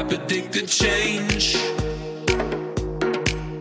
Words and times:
I 0.00 0.02
predict 0.02 0.56
a 0.56 0.66
change. 0.66 1.56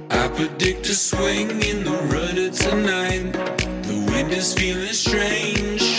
I 0.09 0.29
predict 0.29 0.87
a 0.87 0.95
swing 0.95 1.49
in 1.61 1.83
the 1.83 1.99
rudder 2.13 2.49
tonight. 2.49 3.33
The 3.83 4.05
wind 4.09 4.31
is 4.31 4.53
feeling 4.53 4.93
strange. 4.93 5.98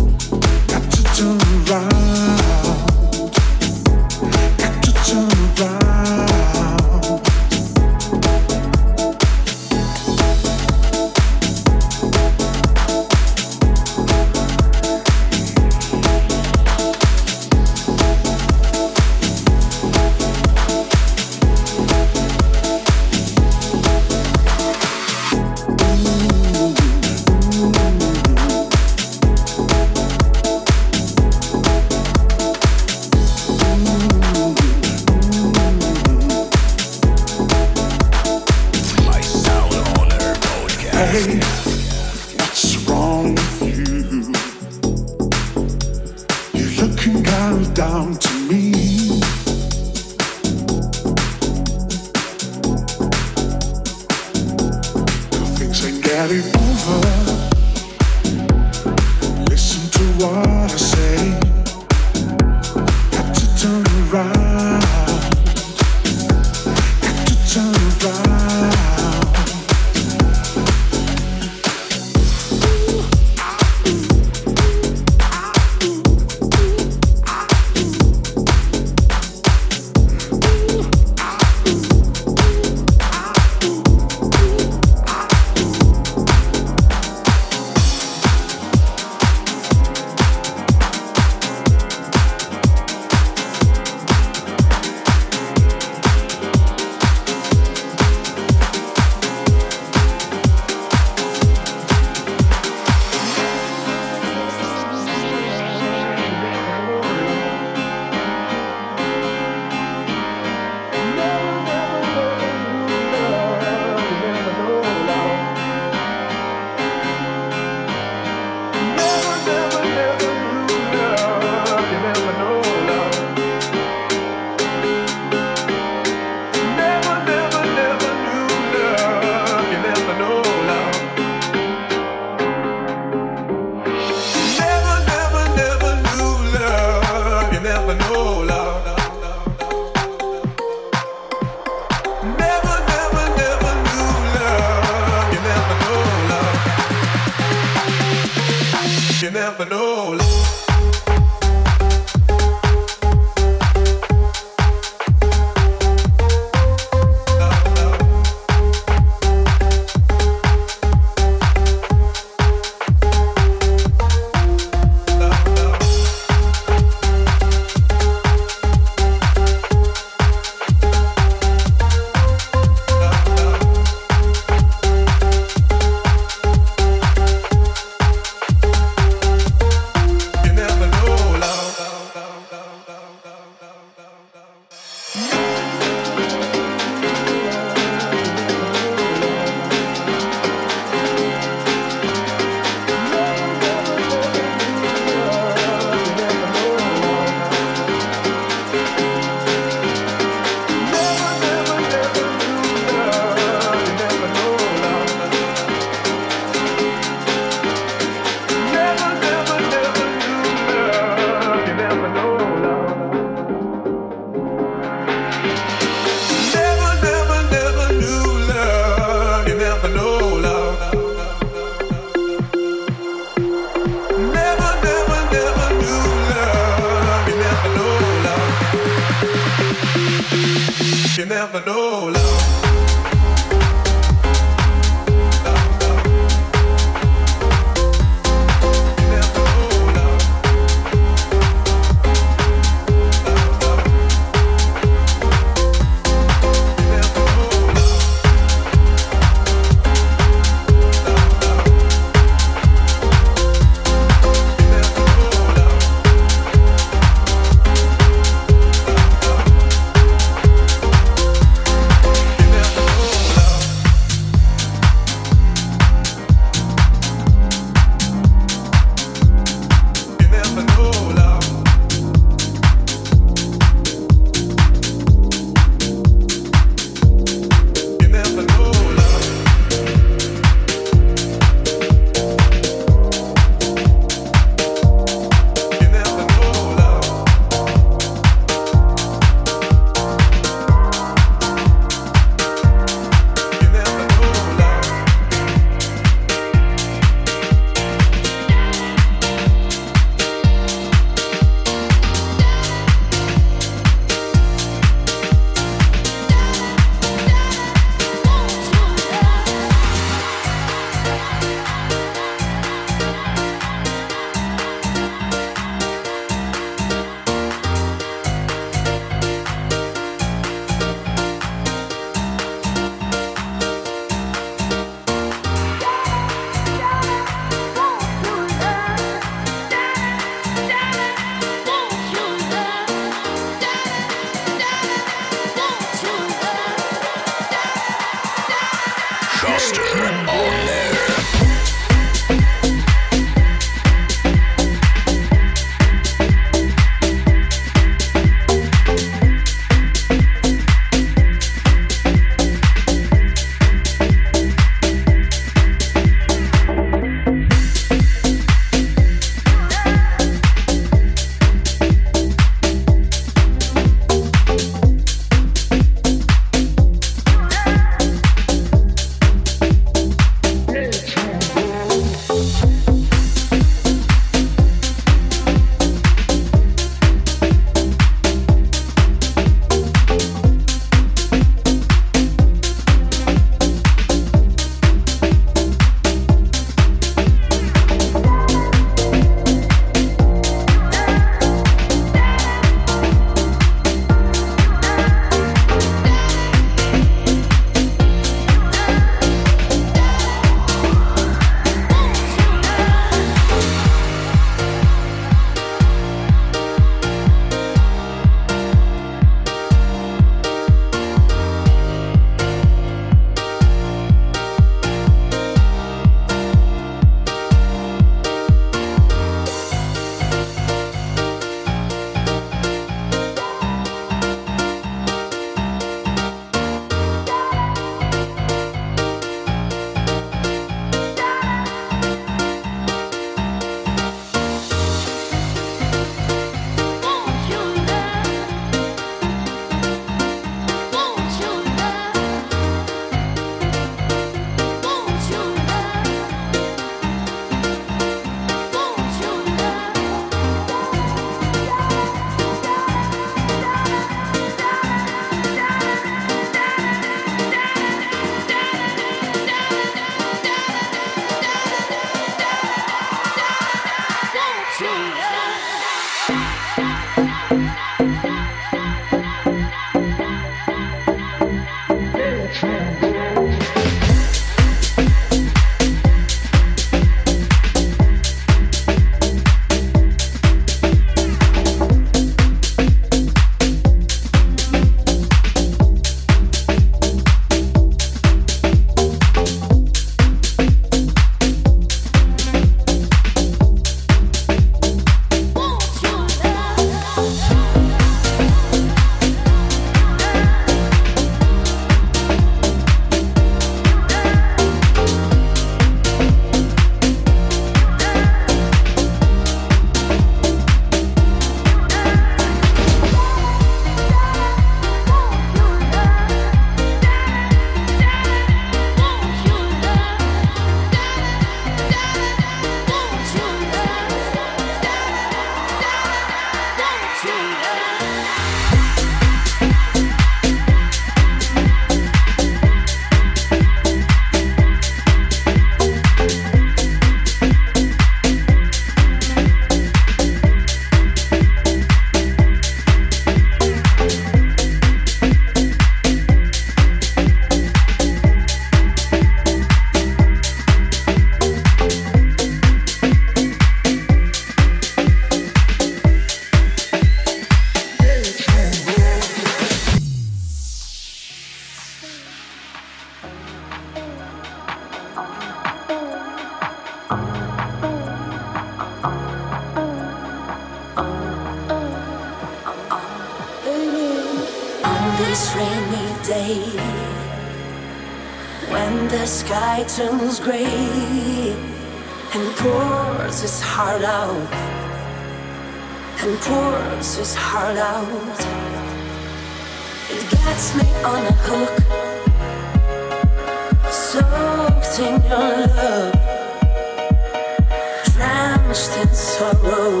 sorrow. 599.36 600.00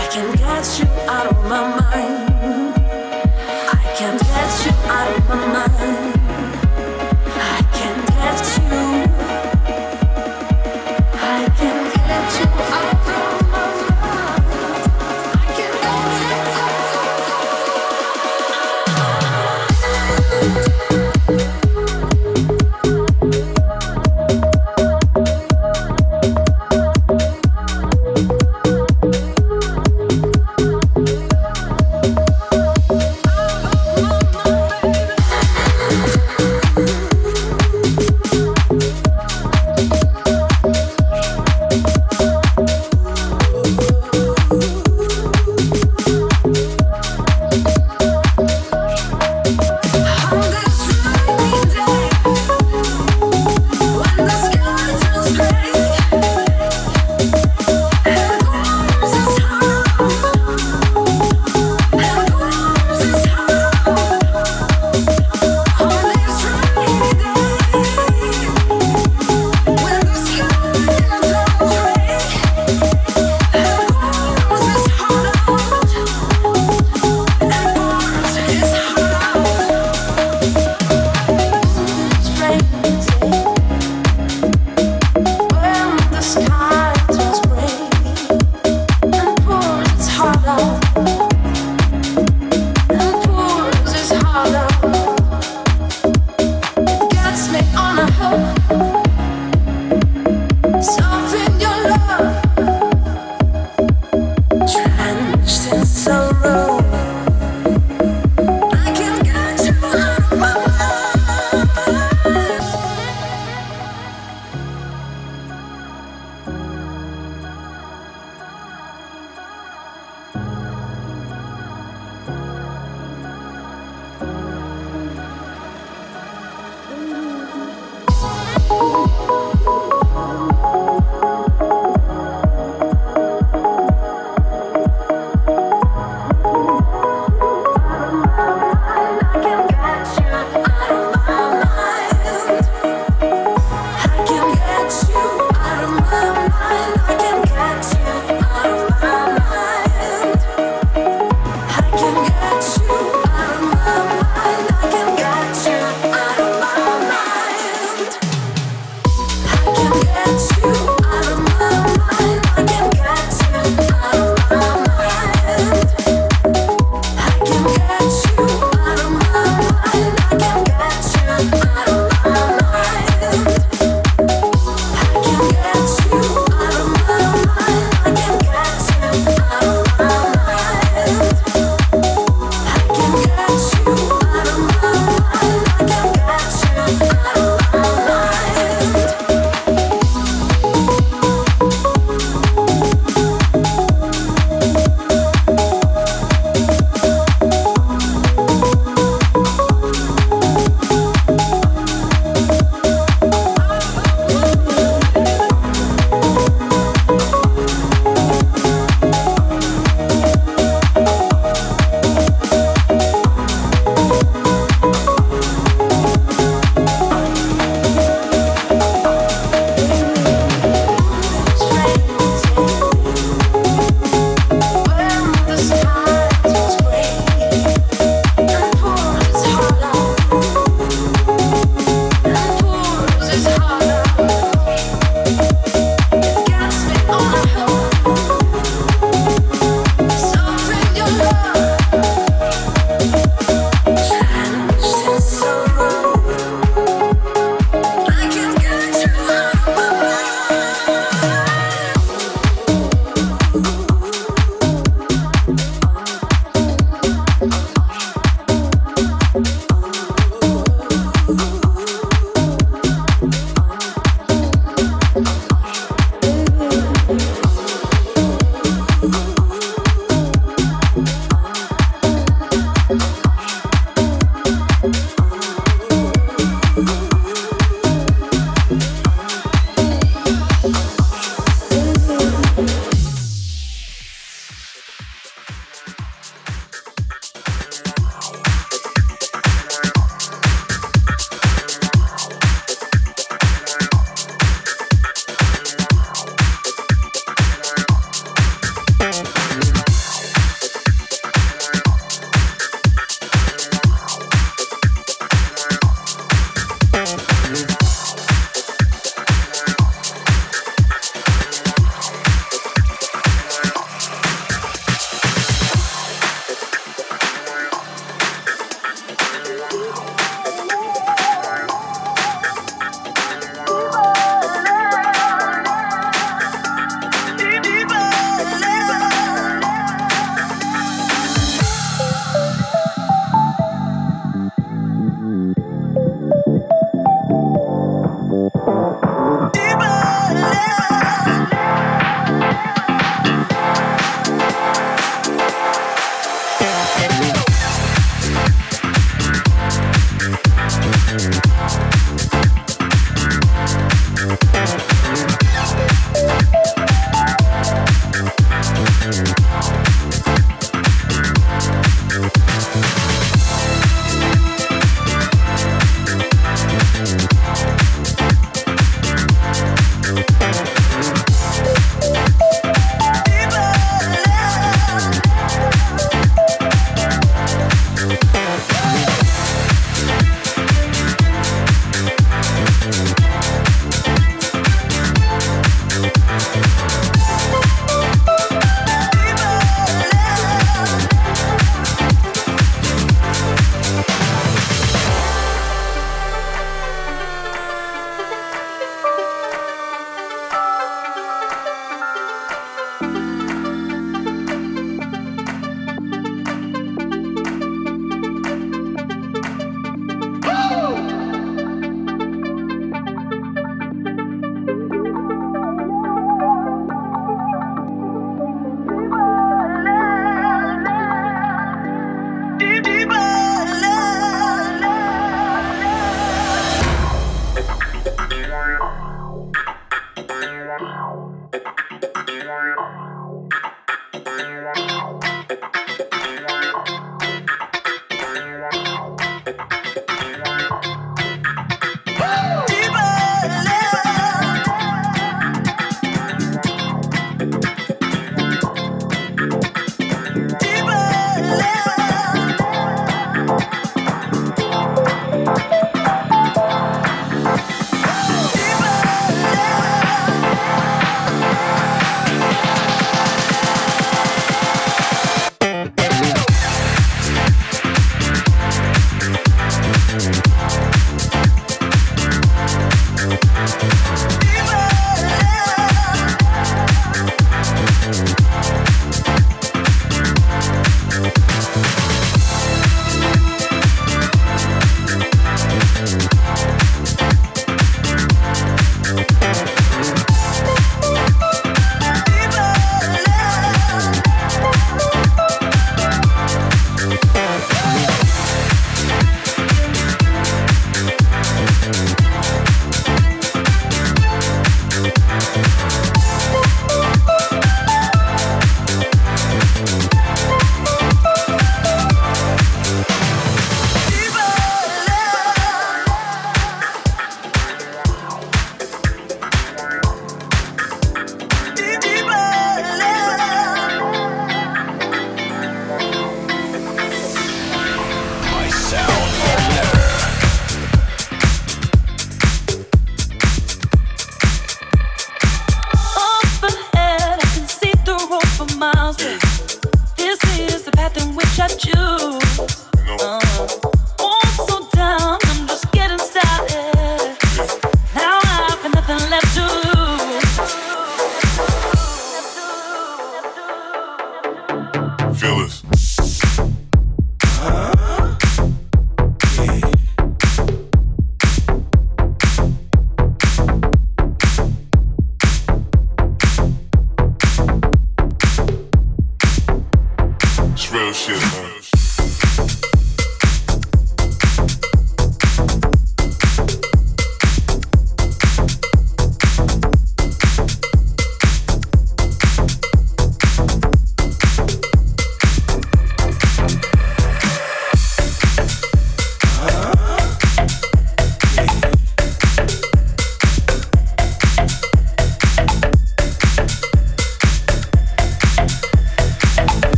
I 0.00 0.08
can 0.10 0.34
get 0.36 0.78
you 0.78 0.86
out 1.10 1.26
of 1.26 1.36
my 1.44 1.60
mind. 1.68 1.85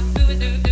do 0.00 0.26
do 0.26 0.38
do 0.38 0.46
it. 0.46 0.67